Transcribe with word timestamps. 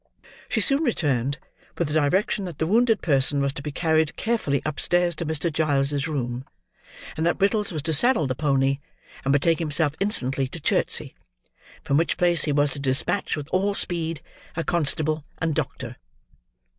She 0.49 0.61
soon 0.61 0.83
returned, 0.83 1.37
with 1.77 1.87
the 1.87 1.93
direction 1.93 2.45
that 2.45 2.57
the 2.57 2.65
wounded 2.65 3.03
person 3.03 3.39
was 3.39 3.53
to 3.53 3.61
be 3.61 3.71
carried, 3.71 4.15
carefully, 4.15 4.63
upstairs 4.65 5.13
to 5.17 5.27
Mr. 5.27 5.53
Giles's 5.53 6.07
room; 6.07 6.43
and 7.15 7.23
that 7.23 7.37
Brittles 7.37 7.71
was 7.71 7.83
to 7.83 7.93
saddle 7.93 8.25
the 8.25 8.33
pony 8.33 8.79
and 9.23 9.31
betake 9.31 9.59
himself 9.59 9.93
instantly 9.99 10.47
to 10.47 10.59
Chertsey: 10.59 11.13
from 11.83 11.97
which 11.97 12.17
place, 12.17 12.45
he 12.45 12.51
was 12.51 12.71
to 12.71 12.79
despatch, 12.79 13.35
with 13.37 13.47
all 13.49 13.75
speed, 13.75 14.23
a 14.55 14.63
constable 14.63 15.23
and 15.37 15.53
doctor. 15.53 15.97